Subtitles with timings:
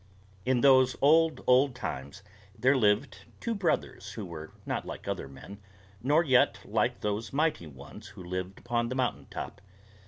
[0.47, 2.23] In those old, old times,
[2.57, 5.59] there lived two brothers who were not like other men,
[6.01, 9.61] nor yet like those Mighty Ones who lived upon the mountain top.